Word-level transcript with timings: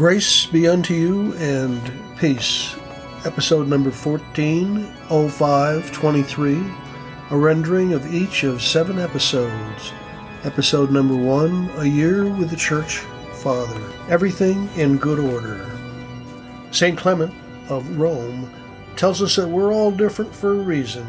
Grace 0.00 0.46
be 0.46 0.66
unto 0.66 0.94
you 0.94 1.34
and 1.34 1.92
peace. 2.16 2.74
Episode 3.26 3.68
number 3.68 3.90
140523, 3.90 6.72
a 7.28 7.36
rendering 7.36 7.92
of 7.92 8.14
each 8.14 8.42
of 8.44 8.62
seven 8.62 8.98
episodes. 8.98 9.92
Episode 10.44 10.90
number 10.90 11.14
one, 11.14 11.68
A 11.76 11.84
Year 11.84 12.24
with 12.24 12.48
the 12.48 12.56
Church 12.56 13.00
Father. 13.42 13.78
Everything 14.08 14.70
in 14.76 14.96
good 14.96 15.18
order. 15.18 15.70
St. 16.70 16.96
Clement 16.96 17.34
of 17.68 17.98
Rome 17.98 18.50
tells 18.96 19.20
us 19.20 19.36
that 19.36 19.48
we're 19.48 19.74
all 19.74 19.90
different 19.90 20.34
for 20.34 20.52
a 20.52 20.64
reason. 20.64 21.06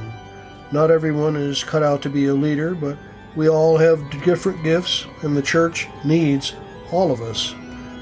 Not 0.73 0.91
everyone 0.91 1.37
is 1.37 1.63
cut 1.63 1.81
out 1.81 2.01
to 2.01 2.09
be 2.09 2.25
a 2.25 2.33
leader, 2.33 2.75
but 2.75 2.97
we 3.37 3.47
all 3.47 3.77
have 3.77 4.03
different 4.25 4.61
gifts, 4.65 5.05
and 5.21 5.37
the 5.37 5.41
church 5.41 5.87
needs 6.03 6.55
all 6.91 7.13
of 7.13 7.21
us. 7.21 7.55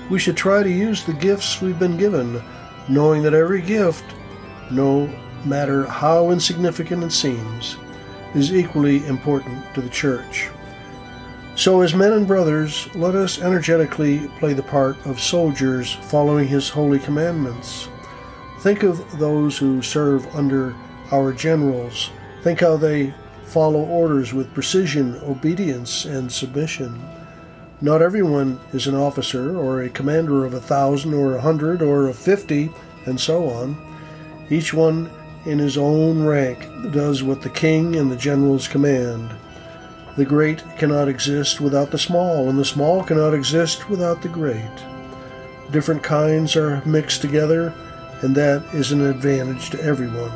We 0.10 0.20
should 0.20 0.38
try 0.38 0.64
to 0.64 0.70
use 0.70 1.04
the 1.04 1.14
gifts 1.14 1.62
we've 1.62 1.78
been 1.78 1.98
given, 1.98 2.42
knowing 2.88 3.22
that 3.24 3.34
every 3.34 3.62
gift, 3.62 4.04
no 4.72 5.08
matter 5.46 5.86
how 5.86 6.32
insignificant 6.32 7.04
it 7.04 7.12
seems, 7.12 7.78
is 8.34 8.54
equally 8.54 9.06
important 9.06 9.64
to 9.76 9.82
the 9.82 9.90
church. 9.90 10.50
So, 11.56 11.82
as 11.82 11.94
men 11.94 12.14
and 12.14 12.26
brothers, 12.28 12.88
let 12.96 13.16
us 13.16 13.42
energetically 13.42 14.30
play 14.40 14.54
the 14.54 14.64
part 14.64 14.98
of 15.06 15.20
soldiers 15.20 15.94
following 15.94 16.48
His 16.48 16.70
holy 16.70 17.00
commandments. 17.00 17.90
Think 18.62 18.84
of 18.84 19.20
those 19.20 19.58
who 19.58 19.82
serve 19.82 20.26
under 20.36 20.76
our 21.12 21.34
generals. 21.34 22.12
Think 22.44 22.62
how 22.62 22.78
they 22.78 23.14
follow 23.44 23.82
orders 23.82 24.34
with 24.34 24.54
precision, 24.54 25.20
obedience, 25.24 26.06
and 26.06 26.32
submission. 26.32 27.00
Not 27.82 28.02
everyone 28.02 28.60
is 28.74 28.88
an 28.88 28.96
officer 28.96 29.58
or 29.58 29.82
a 29.82 29.90
commander 29.90 30.44
of 30.44 30.54
a 30.54 30.60
thousand 30.60 31.14
or 31.14 31.36
a 31.36 31.42
hundred 31.42 31.82
or 31.82 32.08
of 32.08 32.18
fifty, 32.18 32.70
and 33.06 33.18
so 33.18 33.50
on. 33.50 33.78
Each 34.50 34.74
one 34.74 35.10
in 35.46 35.60
his 35.60 35.78
own 35.78 36.26
rank 36.26 36.68
does 36.92 37.24
what 37.24 37.42
the 37.42 37.50
king 37.50 37.96
and 37.96 38.12
the 38.12 38.18
generals 38.18 38.68
command. 38.68 39.34
The 40.18 40.26
great 40.26 40.62
cannot 40.78 41.08
exist 41.08 41.62
without 41.62 41.92
the 41.92 41.98
small, 41.98 42.50
and 42.50 42.60
the 42.60 42.66
small 42.66 43.02
cannot 43.02 43.34
exist 43.34 43.90
without 43.90 44.22
the 44.22 44.28
great. 44.28 44.86
Different 45.72 46.04
kinds 46.04 46.58
are 46.58 46.84
mixed 46.86 47.22
together, 47.22 47.74
and 48.22 48.36
that 48.36 48.62
is 48.74 48.92
an 48.92 49.06
advantage 49.06 49.70
to 49.70 49.82
everyone. 49.82 50.32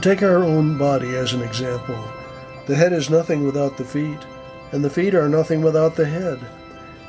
Take 0.00 0.24
our 0.24 0.42
own 0.42 0.76
body 0.76 1.14
as 1.14 1.34
an 1.34 1.42
example. 1.42 2.02
The 2.66 2.74
head 2.74 2.92
is 2.92 3.10
nothing 3.10 3.46
without 3.46 3.76
the 3.76 3.84
feet, 3.84 4.18
and 4.72 4.84
the 4.84 4.90
feet 4.90 5.14
are 5.14 5.28
nothing 5.28 5.62
without 5.62 5.94
the 5.94 6.06
head. 6.06 6.40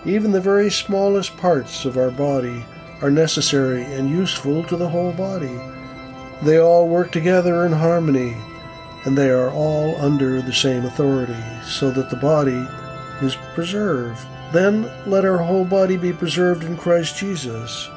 Even 0.05 0.31
the 0.31 0.41
very 0.41 0.71
smallest 0.71 1.37
parts 1.37 1.85
of 1.85 1.95
our 1.95 2.09
body 2.09 2.65
are 3.01 3.11
necessary 3.11 3.83
and 3.83 4.09
useful 4.09 4.63
to 4.63 4.75
the 4.75 4.89
whole 4.89 5.11
body. 5.11 5.59
They 6.41 6.57
all 6.57 6.87
work 6.87 7.11
together 7.11 7.67
in 7.67 7.71
harmony, 7.71 8.35
and 9.05 9.15
they 9.15 9.29
are 9.29 9.51
all 9.51 9.95
under 10.01 10.41
the 10.41 10.53
same 10.53 10.85
authority, 10.85 11.37
so 11.63 11.91
that 11.91 12.09
the 12.09 12.15
body 12.15 12.67
is 13.23 13.37
preserved. 13.53 14.19
Then 14.51 14.91
let 15.05 15.23
our 15.23 15.37
whole 15.37 15.65
body 15.65 15.97
be 15.97 16.13
preserved 16.13 16.63
in 16.63 16.77
Christ 16.77 17.17
Jesus. 17.17 17.87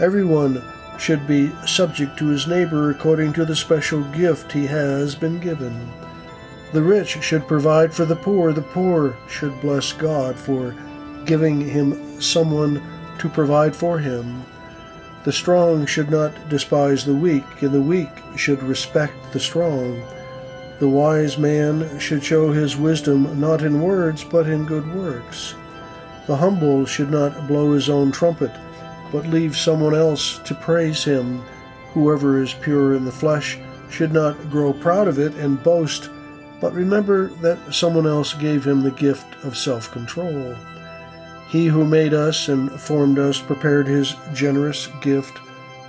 Everyone 0.00 0.62
should 0.98 1.26
be 1.26 1.52
subject 1.66 2.18
to 2.18 2.28
his 2.28 2.46
neighbor 2.46 2.90
according 2.90 3.34
to 3.34 3.44
the 3.44 3.54
special 3.54 4.02
gift 4.12 4.50
he 4.50 4.66
has 4.66 5.14
been 5.14 5.40
given. 5.40 5.92
The 6.72 6.82
rich 6.82 7.22
should 7.22 7.46
provide 7.46 7.92
for 7.92 8.06
the 8.06 8.16
poor, 8.16 8.52
the 8.52 8.62
poor 8.62 9.16
should 9.28 9.60
bless 9.60 9.92
God 9.92 10.36
for 10.36 10.74
giving 11.26 11.60
him 11.60 12.20
someone 12.20 12.82
to 13.18 13.28
provide 13.28 13.74
for 13.74 13.98
him. 13.98 14.44
The 15.24 15.32
strong 15.32 15.86
should 15.86 16.10
not 16.10 16.48
despise 16.48 17.04
the 17.04 17.14
weak, 17.14 17.44
and 17.62 17.72
the 17.72 17.80
weak 17.80 18.10
should 18.36 18.62
respect 18.62 19.14
the 19.32 19.40
strong. 19.40 20.02
The 20.80 20.88
wise 20.88 21.38
man 21.38 21.98
should 21.98 22.22
show 22.22 22.52
his 22.52 22.76
wisdom 22.76 23.40
not 23.40 23.62
in 23.62 23.80
words, 23.80 24.22
but 24.24 24.48
in 24.48 24.66
good 24.66 24.92
works. 24.94 25.54
The 26.26 26.36
humble 26.36 26.84
should 26.84 27.10
not 27.10 27.46
blow 27.46 27.72
his 27.72 27.88
own 27.88 28.12
trumpet, 28.12 28.50
but 29.12 29.26
leave 29.26 29.56
someone 29.56 29.94
else 29.94 30.38
to 30.40 30.54
praise 30.54 31.04
him. 31.04 31.42
Whoever 31.92 32.42
is 32.42 32.52
pure 32.54 32.94
in 32.94 33.04
the 33.04 33.12
flesh 33.12 33.58
should 33.88 34.12
not 34.12 34.50
grow 34.50 34.72
proud 34.72 35.06
of 35.06 35.18
it 35.18 35.34
and 35.36 35.62
boast, 35.62 36.10
but 36.60 36.72
remember 36.72 37.28
that 37.40 37.72
someone 37.72 38.06
else 38.06 38.34
gave 38.34 38.66
him 38.66 38.82
the 38.82 38.90
gift 38.90 39.42
of 39.44 39.56
self 39.56 39.90
control. 39.92 40.56
He 41.54 41.66
who 41.66 41.84
made 41.84 42.12
us 42.14 42.48
and 42.48 42.68
formed 42.80 43.16
us 43.20 43.40
prepared 43.40 43.86
his 43.86 44.16
generous 44.32 44.88
gift 45.00 45.38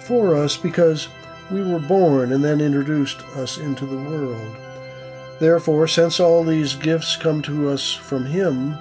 for 0.02 0.36
us 0.36 0.56
because 0.56 1.08
we 1.50 1.64
were 1.64 1.80
born 1.80 2.34
and 2.34 2.44
then 2.44 2.62
introduced 2.62 3.22
us 3.36 3.58
into 3.58 3.88
the 3.88 3.98
world. 3.98 4.56
Therefore, 5.40 5.88
since 5.88 6.20
all 6.20 6.44
these 6.44 6.76
gifts 6.76 7.16
come 7.16 7.42
to 7.42 7.68
us 7.70 7.92
from 7.92 8.26
him, 8.26 8.78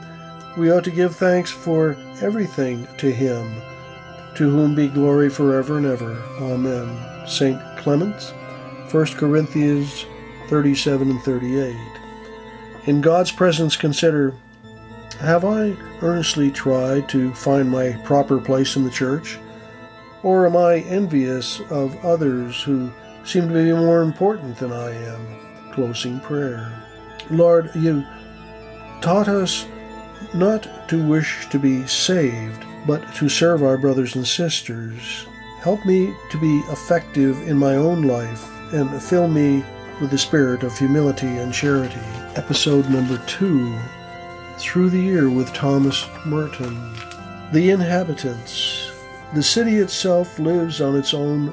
we 0.59 0.71
ought 0.71 0.85
to 0.85 0.91
give 0.91 1.17
thanks 1.17 1.51
for 1.51 1.97
everything 2.21 2.87
to 2.99 3.11
him, 3.11 3.51
to 4.35 4.51
whom 4.51 4.75
be 4.75 4.89
glory 4.89 5.31
forever 5.31 5.79
and 5.79 5.87
ever. 5.87 6.23
Amen. 6.39 7.27
St. 7.27 7.59
Clement, 7.79 8.21
1 8.91 9.07
Corinthians 9.15 10.05
37 10.49 11.13
and 11.13 11.23
38. 11.23 11.75
In 12.85 13.01
God's 13.01 13.33
presence, 13.33 13.75
consider 13.75 14.35
have 15.15 15.45
I 15.45 15.77
earnestly 16.03 16.51
tried 16.51 17.09
to 17.11 17.33
find 17.35 17.71
my 17.71 17.93
proper 18.05 18.41
place 18.41 18.77
in 18.77 18.85
the 18.85 18.91
church? 18.91 19.39
Or 20.23 20.47
am 20.47 20.57
I 20.57 20.79
envious 20.81 21.61
of 21.71 22.03
others 22.05 22.63
who 22.63 22.91
seem 23.25 23.49
to 23.49 23.55
be 23.55 23.73
more 23.73 24.03
important 24.03 24.57
than 24.57 24.73
I 24.73 24.91
am? 24.91 25.73
Closing 25.73 26.21
prayer. 26.21 26.73
Lord, 27.31 27.71
you 27.75 28.05
taught 29.01 29.29
us 29.29 29.67
not 30.35 30.89
to 30.89 31.07
wish 31.07 31.49
to 31.51 31.59
be 31.59 31.87
saved, 31.87 32.65
but 32.87 33.15
to 33.17 33.29
serve 33.29 33.63
our 33.63 33.79
brothers 33.79 34.17
and 34.17 34.27
sisters. 34.27 35.27
Help 35.61 35.85
me 35.87 36.15
to 36.31 36.39
be 36.39 36.59
effective 36.71 37.49
in 37.49 37.57
my 37.57 37.77
own 37.77 38.03
life 38.03 38.49
and 38.73 39.03
fill 39.03 39.29
me 39.29 39.65
with 40.01 40.11
the 40.11 40.19
spirit 40.19 40.63
of 40.63 40.77
humility 40.77 41.27
and 41.27 41.53
charity. 41.53 42.01
Episode 42.37 42.89
number 42.91 43.19
two 43.27 43.79
through 44.65 44.89
the 44.89 45.01
year 45.01 45.29
with 45.29 45.53
Thomas 45.53 46.09
Merton. 46.25 46.81
The 47.53 47.71
inhabitants. 47.71 48.91
The 49.35 49.43
city 49.43 49.77
itself 49.77 50.39
lives 50.39 50.81
on 50.81 50.97
its 50.97 51.13
own 51.13 51.53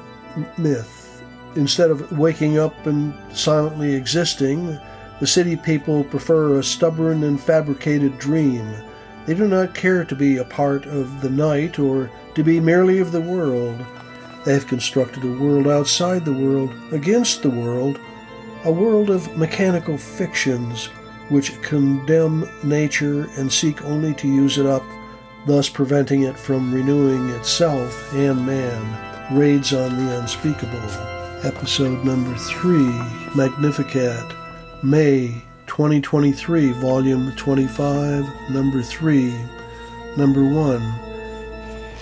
myth. 0.56 1.22
Instead 1.54 1.90
of 1.90 2.18
waking 2.18 2.58
up 2.58 2.86
and 2.86 3.12
silently 3.36 3.94
existing, 3.94 4.78
the 5.20 5.26
city 5.26 5.56
people 5.56 6.04
prefer 6.04 6.58
a 6.58 6.64
stubborn 6.64 7.22
and 7.24 7.38
fabricated 7.38 8.18
dream. 8.18 8.66
They 9.26 9.34
do 9.34 9.46
not 9.46 9.74
care 9.74 10.04
to 10.06 10.16
be 10.16 10.38
a 10.38 10.44
part 10.44 10.86
of 10.86 11.20
the 11.20 11.30
night 11.30 11.78
or 11.78 12.10
to 12.34 12.42
be 12.42 12.60
merely 12.60 12.98
of 12.98 13.12
the 13.12 13.20
world. 13.20 13.78
They 14.46 14.54
have 14.54 14.66
constructed 14.66 15.22
a 15.22 15.38
world 15.38 15.68
outside 15.68 16.24
the 16.24 16.32
world, 16.32 16.72
against 16.92 17.42
the 17.42 17.50
world, 17.50 18.00
a 18.64 18.72
world 18.72 19.10
of 19.10 19.36
mechanical 19.36 19.98
fictions 19.98 20.88
which 21.28 21.60
condemn 21.62 22.48
nature 22.62 23.28
and 23.36 23.52
seek 23.52 23.84
only 23.84 24.14
to 24.14 24.28
use 24.28 24.58
it 24.58 24.66
up, 24.66 24.82
thus 25.46 25.68
preventing 25.68 26.22
it 26.22 26.38
from 26.38 26.72
renewing 26.72 27.30
itself 27.30 28.12
and 28.14 28.44
man, 28.44 29.36
raids 29.36 29.72
on 29.72 29.96
the 29.96 30.18
unspeakable. 30.18 30.78
Episode 31.44 32.04
number 32.04 32.36
3, 32.36 32.76
Magnificat, 33.34 34.32
May 34.82 35.42
2023, 35.66 36.72
Volume 36.72 37.34
25, 37.36 38.50
Number 38.50 38.82
3, 38.82 39.34
Number 40.16 40.44
1. 40.44 40.82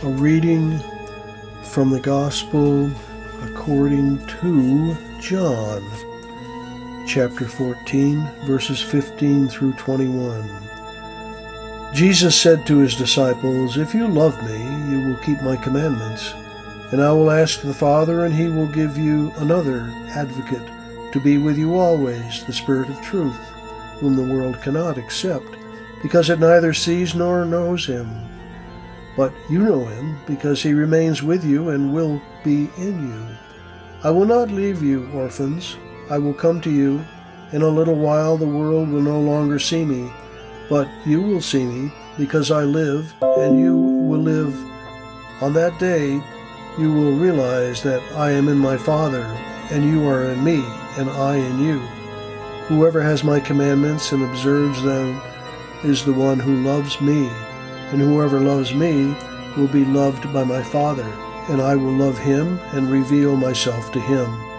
A 0.03 0.09
reading 0.09 0.79
from 1.63 1.91
the 1.91 2.01
Gospel 2.01 2.91
according 3.43 4.27
to 4.27 4.97
John 5.21 6.09
chapter 7.12 7.45
14, 7.45 8.24
verses 8.45 8.80
15 8.80 9.48
through 9.48 9.72
21. 9.72 10.48
Jesus 11.92 12.41
said 12.41 12.65
to 12.65 12.78
his 12.78 12.95
disciples, 12.95 13.78
If 13.78 13.92
you 13.92 14.07
love 14.07 14.41
me, 14.45 14.57
you 14.89 15.09
will 15.09 15.16
keep 15.16 15.42
my 15.42 15.57
commandments, 15.57 16.33
and 16.92 17.03
I 17.03 17.10
will 17.10 17.33
ask 17.33 17.62
the 17.62 17.74
Father, 17.74 18.27
and 18.27 18.33
he 18.33 18.47
will 18.47 18.68
give 18.68 18.97
you 18.97 19.33
another 19.39 19.91
advocate 20.10 20.62
to 21.12 21.18
be 21.18 21.36
with 21.36 21.59
you 21.59 21.74
always, 21.74 22.45
the 22.45 22.53
Spirit 22.53 22.89
of 22.89 23.03
truth, 23.03 23.41
whom 23.98 24.15
the 24.15 24.33
world 24.33 24.63
cannot 24.63 24.97
accept, 24.97 25.56
because 26.03 26.30
it 26.30 26.39
neither 26.39 26.72
sees 26.72 27.16
nor 27.16 27.45
knows 27.45 27.84
him. 27.84 28.09
But 29.16 29.33
you 29.51 29.59
know 29.59 29.84
him, 29.84 30.16
because 30.28 30.63
he 30.63 30.74
remains 30.74 31.24
with 31.24 31.45
you 31.45 31.71
and 31.71 31.92
will 31.92 32.22
be 32.45 32.71
in 32.77 33.09
you. 33.09 33.36
I 34.04 34.13
will 34.13 34.27
not 34.27 34.53
leave 34.53 34.80
you 34.80 35.10
orphans. 35.10 35.77
I 36.10 36.18
will 36.18 36.34
come 36.34 36.60
to 36.62 36.71
you. 36.71 37.04
In 37.53 37.62
a 37.62 37.68
little 37.68 37.95
while 37.95 38.36
the 38.36 38.47
world 38.47 38.91
will 38.91 39.01
no 39.01 39.21
longer 39.21 39.59
see 39.59 39.84
me, 39.84 40.12
but 40.68 40.89
you 41.07 41.22
will 41.22 41.41
see 41.41 41.65
me, 41.65 41.92
because 42.18 42.51
I 42.51 42.65
live, 42.65 43.15
and 43.22 43.59
you 43.59 43.77
will 43.77 44.21
live 44.21 44.54
On 45.41 45.54
that 45.54 45.78
day, 45.78 46.21
you 46.78 46.92
will 46.92 47.12
realize 47.12 47.83
that 47.83 48.03
I 48.15 48.30
am 48.30 48.48
in 48.48 48.59
my 48.59 48.77
Father, 48.77 49.22
and 49.71 49.84
you 49.84 50.07
are 50.07 50.24
in 50.24 50.45
me, 50.45 50.62
and 50.98 51.09
I 51.09 51.36
in 51.36 51.65
you. 51.65 51.78
Whoever 52.68 53.01
has 53.01 53.24
my 53.24 53.41
commandments 53.41 54.13
and 54.13 54.22
observes 54.22 54.83
them 54.83 55.18
is 55.83 56.04
the 56.04 56.13
one 56.13 56.39
who 56.39 56.63
loves 56.63 57.01
me, 57.01 57.30
and 57.91 58.03
whoever 58.03 58.39
loves 58.39 58.74
me 58.74 59.16
will 59.56 59.68
be 59.68 59.84
loved 59.86 60.30
by 60.33 60.45
my 60.45 60.63
Father, 60.63 61.10
and 61.48 61.63
I 61.63 61.74
will 61.74 61.92
love 61.92 62.18
him 62.18 62.59
and 62.74 62.91
reveal 62.91 63.34
myself 63.36 63.91
to 63.92 64.01
him. 64.01 64.50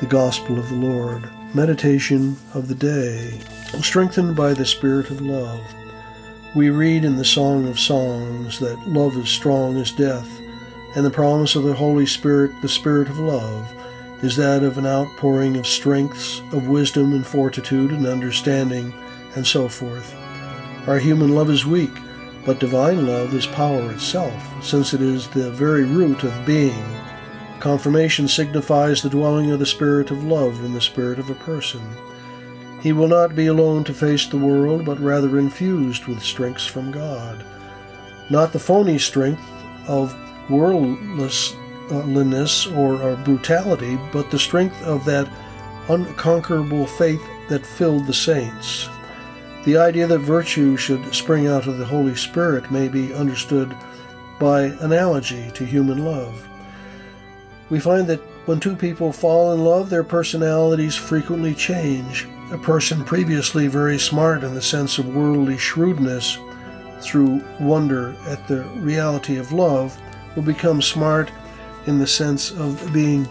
The 0.00 0.06
Gospel 0.06 0.58
of 0.58 0.70
the 0.70 0.76
Lord. 0.76 1.28
Meditation 1.52 2.34
of 2.54 2.68
the 2.68 2.74
Day. 2.74 3.38
Strengthened 3.82 4.34
by 4.34 4.54
the 4.54 4.64
Spirit 4.64 5.10
of 5.10 5.20
love. 5.20 5.60
We 6.54 6.70
read 6.70 7.04
in 7.04 7.16
the 7.16 7.24
Song 7.24 7.68
of 7.68 7.78
Songs 7.78 8.58
that 8.60 8.88
love 8.88 9.14
is 9.18 9.28
strong 9.28 9.76
as 9.76 9.92
death, 9.92 10.26
and 10.96 11.04
the 11.04 11.10
promise 11.10 11.54
of 11.54 11.64
the 11.64 11.74
Holy 11.74 12.06
Spirit, 12.06 12.50
the 12.62 12.68
Spirit 12.68 13.10
of 13.10 13.18
love, 13.18 13.70
is 14.22 14.36
that 14.36 14.62
of 14.62 14.78
an 14.78 14.86
outpouring 14.86 15.58
of 15.58 15.66
strengths, 15.66 16.40
of 16.50 16.66
wisdom 16.66 17.12
and 17.12 17.26
fortitude 17.26 17.90
and 17.90 18.06
understanding, 18.06 18.94
and 19.36 19.46
so 19.46 19.68
forth. 19.68 20.14
Our 20.88 20.98
human 20.98 21.34
love 21.34 21.50
is 21.50 21.66
weak, 21.66 21.92
but 22.46 22.58
divine 22.58 23.06
love 23.06 23.34
is 23.34 23.46
power 23.46 23.92
itself, 23.92 24.64
since 24.64 24.94
it 24.94 25.02
is 25.02 25.28
the 25.28 25.50
very 25.50 25.84
root 25.84 26.24
of 26.24 26.46
being. 26.46 26.86
Confirmation 27.60 28.26
signifies 28.26 29.02
the 29.02 29.10
dwelling 29.10 29.52
of 29.52 29.58
the 29.58 29.66
Spirit 29.66 30.10
of 30.10 30.24
love 30.24 30.64
in 30.64 30.72
the 30.72 30.80
spirit 30.80 31.18
of 31.18 31.28
a 31.28 31.34
person. 31.34 31.82
He 32.80 32.94
will 32.94 33.06
not 33.06 33.36
be 33.36 33.48
alone 33.48 33.84
to 33.84 33.92
face 33.92 34.26
the 34.26 34.38
world, 34.38 34.86
but 34.86 34.98
rather 34.98 35.38
infused 35.38 36.06
with 36.06 36.22
strengths 36.22 36.64
from 36.64 36.90
God. 36.90 37.44
Not 38.30 38.54
the 38.54 38.58
phony 38.58 38.98
strength 38.98 39.42
of 39.86 40.14
worldlessness 40.48 42.72
uh, 42.72 42.74
or 42.74 43.02
uh, 43.02 43.16
brutality, 43.24 43.98
but 44.10 44.30
the 44.30 44.38
strength 44.38 44.82
of 44.84 45.04
that 45.04 45.30
unconquerable 45.90 46.86
faith 46.86 47.20
that 47.50 47.66
filled 47.66 48.06
the 48.06 48.14
saints. 48.14 48.88
The 49.64 49.76
idea 49.76 50.06
that 50.06 50.20
virtue 50.20 50.78
should 50.78 51.14
spring 51.14 51.46
out 51.46 51.66
of 51.66 51.76
the 51.76 51.84
Holy 51.84 52.14
Spirit 52.14 52.70
may 52.70 52.88
be 52.88 53.12
understood 53.12 53.76
by 54.38 54.62
analogy 54.80 55.50
to 55.52 55.66
human 55.66 56.06
love. 56.06 56.46
We 57.70 57.78
find 57.80 58.06
that 58.08 58.20
when 58.46 58.60
two 58.60 58.74
people 58.74 59.12
fall 59.12 59.52
in 59.54 59.64
love, 59.64 59.88
their 59.88 60.04
personalities 60.04 60.96
frequently 60.96 61.54
change. 61.54 62.28
A 62.50 62.58
person 62.58 63.04
previously 63.04 63.68
very 63.68 63.98
smart 63.98 64.42
in 64.42 64.54
the 64.54 64.62
sense 64.62 64.98
of 64.98 65.14
worldly 65.14 65.56
shrewdness, 65.56 66.36
through 67.00 67.42
wonder 67.60 68.14
at 68.26 68.46
the 68.48 68.62
reality 68.80 69.36
of 69.36 69.52
love, 69.52 69.96
will 70.34 70.42
become 70.42 70.82
smart 70.82 71.30
in 71.86 71.98
the 71.98 72.06
sense 72.06 72.50
of 72.50 72.92
being 72.92 73.28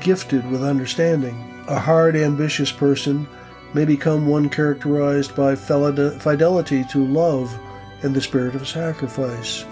gifted 0.00 0.50
with 0.50 0.64
understanding. 0.64 1.36
A 1.68 1.78
hard, 1.78 2.16
ambitious 2.16 2.72
person 2.72 3.26
may 3.72 3.84
become 3.84 4.26
one 4.26 4.48
characterized 4.48 5.34
by 5.36 5.54
fidelity 5.54 6.84
to 6.90 7.04
love 7.04 7.56
and 8.02 8.14
the 8.14 8.20
spirit 8.20 8.54
of 8.54 8.68
sacrifice. 8.68 9.64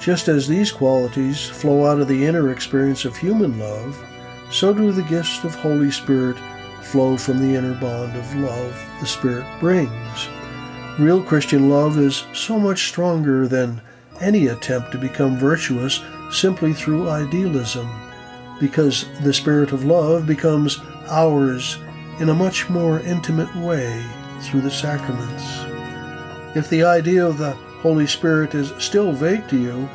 Just 0.00 0.28
as 0.28 0.46
these 0.46 0.70
qualities 0.70 1.48
flow 1.48 1.86
out 1.86 2.00
of 2.00 2.08
the 2.08 2.24
inner 2.24 2.52
experience 2.52 3.04
of 3.04 3.16
human 3.16 3.58
love, 3.58 3.98
so 4.50 4.72
do 4.72 4.92
the 4.92 5.02
gifts 5.02 5.42
of 5.44 5.54
Holy 5.56 5.90
Spirit 5.90 6.36
flow 6.82 7.16
from 7.16 7.40
the 7.40 7.56
inner 7.56 7.74
bond 7.74 8.16
of 8.16 8.34
love 8.36 8.80
the 9.00 9.06
Spirit 9.06 9.46
brings. 9.60 10.28
Real 10.98 11.22
Christian 11.22 11.68
love 11.68 11.98
is 11.98 12.24
so 12.32 12.58
much 12.58 12.88
stronger 12.88 13.46
than 13.46 13.80
any 14.20 14.46
attempt 14.46 14.92
to 14.92 14.98
become 14.98 15.36
virtuous 15.36 16.02
simply 16.30 16.72
through 16.72 17.10
idealism, 17.10 17.88
because 18.60 19.06
the 19.22 19.34
Spirit 19.34 19.72
of 19.72 19.84
love 19.84 20.26
becomes 20.26 20.80
ours 21.08 21.78
in 22.20 22.28
a 22.28 22.34
much 22.34 22.68
more 22.68 23.00
intimate 23.00 23.54
way 23.56 24.04
through 24.40 24.60
the 24.60 24.70
sacraments. 24.70 25.44
If 26.56 26.70
the 26.70 26.84
idea 26.84 27.26
of 27.26 27.38
the 27.38 27.56
Holy 27.80 28.06
Spirit 28.06 28.54
is 28.54 28.72
still 28.82 29.12
vague 29.12 29.48
to 29.48 29.56
you, 29.56 29.88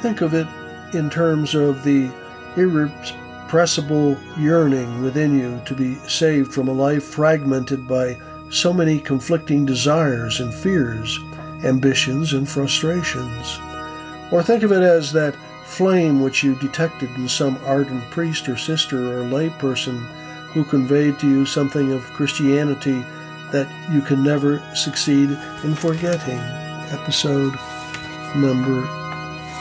think 0.00 0.20
of 0.20 0.34
it 0.34 0.46
in 0.94 1.10
terms 1.10 1.54
of 1.54 1.84
the 1.84 2.10
irrepressible 2.56 4.16
yearning 4.38 5.02
within 5.02 5.38
you 5.38 5.60
to 5.66 5.74
be 5.74 5.96
saved 6.08 6.52
from 6.52 6.68
a 6.68 6.72
life 6.72 7.04
fragmented 7.04 7.86
by 7.86 8.16
so 8.50 8.72
many 8.72 8.98
conflicting 8.98 9.66
desires 9.66 10.40
and 10.40 10.52
fears, 10.54 11.18
ambitions 11.64 12.32
and 12.32 12.48
frustrations. 12.48 13.58
Or 14.32 14.42
think 14.42 14.62
of 14.62 14.72
it 14.72 14.82
as 14.82 15.12
that 15.12 15.36
flame 15.66 16.22
which 16.22 16.42
you 16.42 16.54
detected 16.56 17.10
in 17.16 17.28
some 17.28 17.58
ardent 17.64 18.02
priest 18.10 18.48
or 18.48 18.56
sister 18.56 19.18
or 19.18 19.24
lay 19.24 19.50
person 19.50 19.98
who 20.54 20.64
conveyed 20.64 21.18
to 21.18 21.28
you 21.28 21.44
something 21.44 21.92
of 21.92 22.02
Christianity 22.14 23.04
that 23.52 23.68
you 23.92 24.00
can 24.00 24.22
never 24.22 24.62
succeed 24.74 25.30
in 25.62 25.74
forgetting. 25.74 26.67
Episode 26.90 27.54
number 28.36 28.82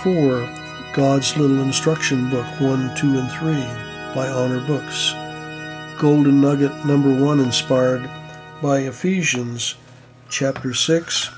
4 0.03 0.49
God's 0.93 1.35
Little 1.37 1.61
Instruction 1.61 2.29
Book 2.29 2.45
1, 2.59 2.95
2, 2.95 3.19
and 3.19 3.31
3 3.31 3.53
by 4.15 4.27
Honor 4.27 4.65
Books. 4.65 5.13
Golden 5.99 6.41
Nugget 6.41 6.85
number 6.85 7.13
1 7.23 7.39
inspired 7.39 8.09
by 8.61 8.79
Ephesians 8.79 9.75
chapter 10.29 10.73
6 10.73 11.29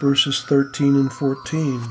verses 0.00 0.42
13 0.42 0.94
and 0.96 1.12
14. 1.12 1.82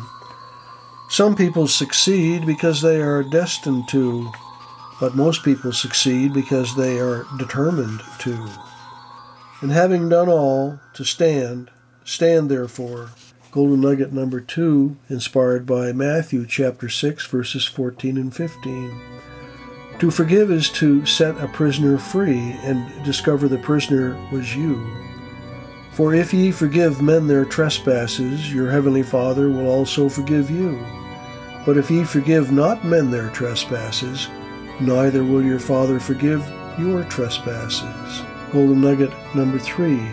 Some 1.09 1.35
people 1.35 1.67
succeed 1.67 2.45
because 2.45 2.81
they 2.81 3.01
are 3.01 3.23
destined 3.23 3.87
to 3.89 4.31
but 4.99 5.15
most 5.15 5.43
people 5.43 5.71
succeed 5.71 6.33
because 6.33 6.75
they 6.75 6.99
are 6.99 7.27
determined 7.37 8.01
to. 8.19 8.49
And 9.61 9.71
having 9.71 10.09
done 10.09 10.29
all 10.29 10.79
to 10.93 11.03
stand, 11.03 11.69
stand 12.03 12.49
therefore. 12.49 13.11
Golden 13.51 13.81
Nugget 13.81 14.11
number 14.11 14.41
two, 14.41 14.97
inspired 15.09 15.65
by 15.65 15.93
Matthew 15.93 16.45
chapter 16.45 16.89
6, 16.89 17.25
verses 17.27 17.65
14 17.65 18.17
and 18.17 18.35
15. 18.35 19.01
To 19.99 20.11
forgive 20.11 20.51
is 20.51 20.69
to 20.71 21.05
set 21.05 21.41
a 21.41 21.47
prisoner 21.47 21.97
free 21.97 22.51
and 22.63 23.03
discover 23.03 23.47
the 23.47 23.57
prisoner 23.57 24.15
was 24.31 24.55
you. 24.55 24.85
For 25.91 26.13
if 26.13 26.33
ye 26.33 26.51
forgive 26.51 27.01
men 27.01 27.27
their 27.27 27.45
trespasses, 27.45 28.53
your 28.53 28.69
heavenly 28.69 29.01
Father 29.01 29.49
will 29.49 29.67
also 29.67 30.09
forgive 30.09 30.51
you. 30.51 30.85
But 31.65 31.77
if 31.77 31.89
ye 31.89 32.03
forgive 32.03 32.51
not 32.51 32.85
men 32.85 33.09
their 33.09 33.29
trespasses, 33.29 34.27
neither 34.79 35.23
will 35.23 35.43
your 35.43 35.59
Father 35.59 35.99
forgive 35.99 36.45
your 36.77 37.03
trespasses. 37.05 38.21
Golden 38.51 38.81
Nugget 38.81 39.11
number 39.33 39.57
three, 39.57 40.07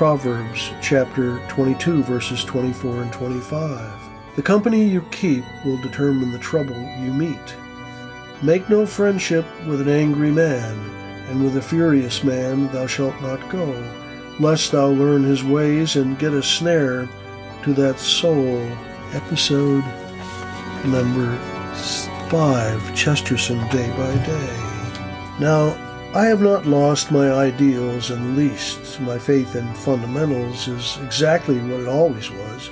Proverbs 0.00 0.72
chapter 0.80 1.46
22, 1.48 2.02
verses 2.04 2.42
24 2.44 3.02
and 3.02 3.12
25. 3.12 3.92
The 4.34 4.40
company 4.40 4.82
you 4.82 5.02
keep 5.10 5.44
will 5.62 5.76
determine 5.76 6.32
the 6.32 6.38
trouble 6.38 6.80
you 7.02 7.12
meet. 7.12 7.54
Make 8.40 8.70
no 8.70 8.86
friendship 8.86 9.44
with 9.66 9.82
an 9.82 9.90
angry 9.90 10.30
man, 10.30 10.74
and 11.28 11.44
with 11.44 11.58
a 11.58 11.60
furious 11.60 12.24
man 12.24 12.72
thou 12.72 12.86
shalt 12.86 13.20
not 13.20 13.46
go, 13.50 13.74
lest 14.38 14.72
thou 14.72 14.86
learn 14.86 15.22
his 15.22 15.44
ways 15.44 15.96
and 15.96 16.18
get 16.18 16.32
a 16.32 16.42
snare 16.42 17.06
to 17.64 17.74
that 17.74 17.98
soul. 17.98 18.66
Episode 19.12 19.84
number 20.86 21.36
5 22.30 22.96
Chesterton 22.96 23.58
Day 23.68 23.90
by 23.98 24.14
Day. 24.24 24.56
Now, 25.38 25.89
I 26.12 26.24
have 26.24 26.42
not 26.42 26.66
lost 26.66 27.12
my 27.12 27.30
ideals 27.30 28.10
in 28.10 28.20
the 28.20 28.42
least. 28.42 29.00
My 29.00 29.16
faith 29.16 29.54
in 29.54 29.72
fundamentals 29.74 30.66
is 30.66 30.98
exactly 31.04 31.56
what 31.60 31.82
it 31.82 31.86
always 31.86 32.32
was. 32.32 32.66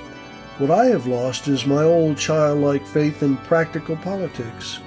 What 0.57 0.71
I 0.71 0.87
have 0.87 1.07
lost 1.07 1.47
is 1.47 1.65
my 1.65 1.83
old 1.83 2.17
childlike 2.17 2.85
faith 2.85 3.23
in 3.23 3.37
practical 3.37 3.95
politics. 3.95 4.81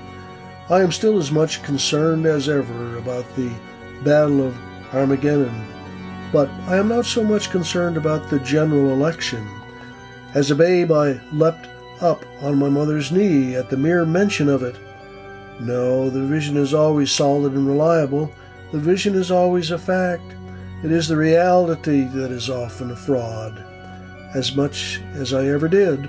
I 0.68 0.82
am 0.82 0.92
still 0.92 1.16
as 1.16 1.32
much 1.32 1.62
concerned 1.62 2.26
as 2.26 2.50
ever 2.50 2.98
about 2.98 3.24
the 3.36 3.50
Battle 4.04 4.46
of 4.46 4.58
Armageddon, 4.92 5.66
but 6.30 6.50
I 6.66 6.76
am 6.76 6.88
not 6.88 7.06
so 7.06 7.24
much 7.24 7.50
concerned 7.50 7.96
about 7.96 8.28
the 8.28 8.40
general 8.40 8.90
election. 8.90 9.48
As 10.34 10.50
a 10.50 10.54
babe, 10.54 10.92
I 10.92 11.18
leapt 11.32 11.70
up 12.02 12.22
on 12.42 12.58
my 12.58 12.68
mother's 12.68 13.12
knee 13.12 13.56
at 13.56 13.70
the 13.70 13.78
mere 13.78 14.04
mention 14.04 14.50
of 14.50 14.62
it. 14.62 14.76
No, 15.58 16.10
the 16.10 16.22
vision 16.26 16.58
is 16.58 16.74
always 16.74 17.10
solid 17.10 17.54
and 17.54 17.66
reliable. 17.66 18.30
The 18.72 18.78
vision 18.78 19.14
is 19.14 19.30
always 19.30 19.70
a 19.70 19.78
fact. 19.78 20.24
It 20.82 20.90
is 20.90 21.06
the 21.06 21.16
reality 21.16 22.04
that 22.04 22.30
is 22.30 22.48
often 22.48 22.90
a 22.90 22.96
fraud. 22.96 23.62
As 24.34 24.56
much 24.56 24.98
as 25.12 25.34
I 25.34 25.46
ever 25.48 25.68
did, 25.68 26.08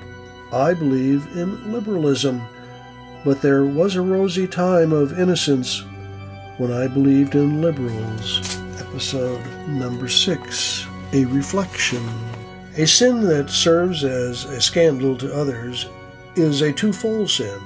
I 0.54 0.74
believe 0.74 1.28
in 1.36 1.74
liberalism. 1.74 2.42
But 3.26 3.42
there 3.42 3.66
was 3.66 3.96
a 3.96 4.02
rosy 4.02 4.48
time 4.48 4.94
of 4.94 5.20
innocence 5.20 5.84
when 6.58 6.72
I 6.72 6.88
believed 6.88 7.36
in 7.36 7.62
liberals. 7.62 8.40
Episode 8.80 9.46
number 9.68 10.08
six 10.08 10.86
A 11.12 11.26
Reflection. 11.26 12.08
A 12.78 12.88
sin 12.88 13.22
that 13.28 13.50
serves 13.50 14.06
as 14.06 14.46
a 14.46 14.62
scandal 14.62 15.18
to 15.18 15.36
others 15.36 15.90
is 16.38 16.62
a 16.62 16.72
twofold 16.72 17.30
sin. 17.30 17.60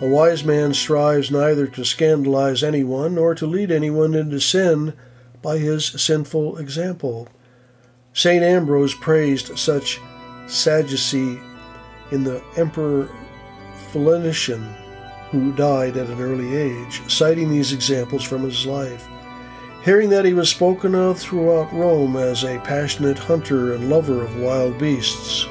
A 0.00 0.08
wise 0.08 0.44
man 0.44 0.74
strives 0.74 1.30
neither 1.30 1.68
to 1.68 1.84
scandalize 1.84 2.64
anyone 2.64 3.14
nor 3.14 3.34
to 3.36 3.46
lead 3.46 3.70
anyone 3.70 4.14
into 4.14 4.40
sin 4.40 4.92
by 5.40 5.58
his 5.58 5.86
sinful 5.86 6.58
example. 6.58 7.28
St. 8.12 8.42
Ambrose 8.42 8.94
praised 8.94 9.56
such 9.56 10.00
sagacity 10.48 11.40
in 12.10 12.24
the 12.24 12.42
Emperor 12.56 13.08
Valentinian, 13.92 14.74
who 15.30 15.52
died 15.52 15.96
at 15.96 16.08
an 16.08 16.20
early 16.20 16.56
age, 16.56 17.00
citing 17.08 17.50
these 17.50 17.72
examples 17.72 18.24
from 18.24 18.42
his 18.42 18.66
life. 18.66 19.06
Hearing 19.84 20.10
that 20.10 20.24
he 20.24 20.32
was 20.32 20.48
spoken 20.48 20.94
of 20.94 21.18
throughout 21.18 21.72
Rome 21.72 22.16
as 22.16 22.42
a 22.42 22.58
passionate 22.60 23.18
hunter 23.18 23.74
and 23.74 23.88
lover 23.88 24.24
of 24.24 24.40
wild 24.40 24.78
beasts, 24.78 25.44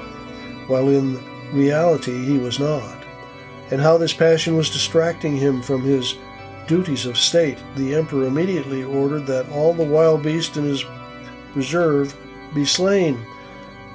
while 0.67 0.89
in 0.89 1.17
reality 1.53 2.25
he 2.25 2.37
was 2.37 2.59
not, 2.59 3.02
and 3.73 3.81
how 3.81 3.97
this 3.97 4.13
passion 4.13 4.55
was 4.55 4.69
distracting 4.69 5.35
him 5.35 5.59
from 5.59 5.81
his 5.81 6.13
duties 6.67 7.07
of 7.07 7.17
state, 7.17 7.57
the 7.75 7.95
emperor 7.95 8.27
immediately 8.27 8.83
ordered 8.83 9.25
that 9.25 9.49
all 9.49 9.73
the 9.73 9.83
wild 9.83 10.21
beasts 10.21 10.57
in 10.57 10.63
his 10.63 10.85
reserve 11.55 12.15
be 12.53 12.63
slain. 12.65 13.19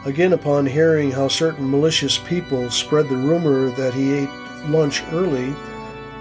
Again, 0.04 0.32
upon 0.32 0.66
hearing 0.66 1.12
how 1.12 1.28
certain 1.28 1.70
malicious 1.70 2.18
people 2.18 2.68
spread 2.70 3.08
the 3.08 3.16
rumor 3.16 3.70
that 3.76 3.94
he 3.94 4.14
ate 4.14 4.68
lunch 4.68 5.04
early, 5.12 5.54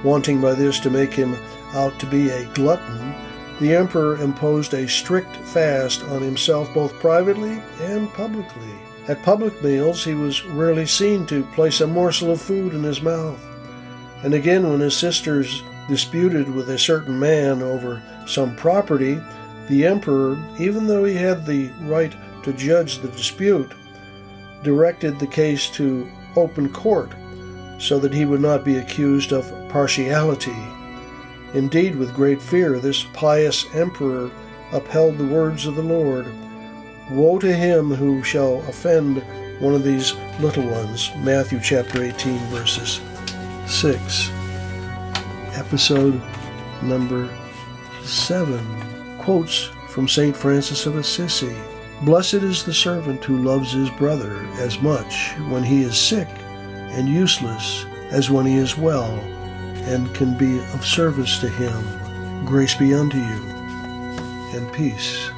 wanting 0.03 0.39
by 0.39 0.53
this 0.53 0.79
to 0.81 0.91
make 0.91 1.11
him 1.11 1.35
out 1.73 1.99
to 1.99 2.05
be 2.05 2.29
a 2.29 2.45
glutton, 2.53 3.15
the 3.59 3.73
emperor 3.73 4.17
imposed 4.17 4.75
a 4.75 4.87
strict 4.87 5.35
fast 5.35 6.03
on 6.03 6.21
himself 6.21 6.71
both 6.75 6.93
privately 6.99 7.59
and 7.81 8.07
publicly. 8.13 8.75
At 9.07 9.23
public 9.23 9.63
meals, 9.63 10.03
he 10.03 10.13
was 10.13 10.45
rarely 10.45 10.85
seen 10.85 11.25
to 11.25 11.41
place 11.55 11.81
a 11.81 11.87
morsel 11.87 12.33
of 12.33 12.39
food 12.39 12.75
in 12.75 12.83
his 12.83 13.01
mouth. 13.01 13.46
And 14.23 14.33
again, 14.33 14.69
when 14.69 14.79
his 14.79 14.97
sisters 14.97 15.63
disputed 15.87 16.49
with 16.49 16.69
a 16.69 16.77
certain 16.77 17.17
man 17.19 17.61
over 17.61 18.01
some 18.25 18.55
property, 18.55 19.19
the 19.69 19.85
emperor, 19.85 20.37
even 20.59 20.87
though 20.87 21.03
he 21.03 21.15
had 21.15 21.45
the 21.45 21.69
right 21.81 22.13
to 22.43 22.53
judge 22.53 22.99
the 22.99 23.09
dispute, 23.09 23.71
directed 24.63 25.19
the 25.19 25.27
case 25.27 25.69
to 25.71 26.09
open 26.35 26.71
court 26.71 27.11
so 27.79 27.99
that 27.99 28.13
he 28.13 28.25
would 28.25 28.41
not 28.41 28.65
be 28.65 28.77
accused 28.77 29.31
of 29.31 29.51
partiality. 29.69 30.55
Indeed, 31.53 31.95
with 31.95 32.15
great 32.15 32.41
fear, 32.41 32.79
this 32.79 33.05
pious 33.13 33.65
emperor 33.73 34.31
upheld 34.71 35.17
the 35.17 35.25
words 35.25 35.65
of 35.65 35.75
the 35.75 35.83
Lord 35.83 36.27
Woe 37.09 37.39
to 37.39 37.55
him 37.55 37.93
who 37.93 38.21
shall 38.21 38.59
offend 38.67 39.23
one 39.61 39.73
of 39.73 39.83
these 39.83 40.13
little 40.41 40.67
ones. 40.67 41.09
Matthew 41.17 41.59
chapter 41.61 42.03
18, 42.03 42.37
verses 42.49 42.99
6. 43.67 44.31
Episode 45.53 46.21
number 46.81 47.29
7 48.01 49.17
quotes 49.19 49.65
from 49.89 50.07
St. 50.07 50.35
Francis 50.35 50.85
of 50.85 50.95
Assisi. 50.95 51.55
Blessed 52.03 52.35
is 52.35 52.63
the 52.63 52.73
servant 52.73 53.23
who 53.23 53.43
loves 53.43 53.73
his 53.73 53.89
brother 53.91 54.47
as 54.59 54.81
much 54.81 55.33
when 55.49 55.63
he 55.63 55.81
is 55.81 55.97
sick 55.97 56.29
and 56.91 57.09
useless 57.09 57.85
as 58.09 58.31
when 58.31 58.45
he 58.45 58.55
is 58.55 58.77
well 58.77 59.11
and 59.85 60.13
can 60.15 60.37
be 60.37 60.59
of 60.73 60.85
service 60.85 61.39
to 61.39 61.49
him. 61.49 62.45
Grace 62.45 62.75
be 62.75 62.93
unto 62.93 63.17
you 63.17 63.43
and 64.55 64.71
peace. 64.71 65.29